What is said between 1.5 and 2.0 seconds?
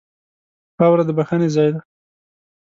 ځای ده.